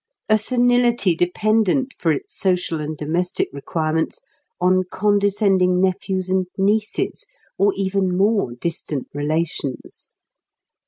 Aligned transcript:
A 0.29 0.39
senility 0.39 1.13
dependent 1.13 1.93
for 1.95 2.11
its 2.11 2.35
social 2.35 2.81
and 2.81 2.97
domestic 2.97 3.49
requirements 3.53 4.19
on 4.59 4.83
condescending 4.89 5.79
nephews 5.79 6.27
and 6.27 6.47
nieces, 6.57 7.27
or 7.59 7.71
even 7.75 8.17
more 8.17 8.53
distant 8.55 9.07
relations! 9.13 10.09